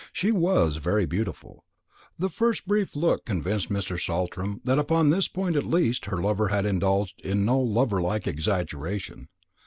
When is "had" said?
6.47-6.65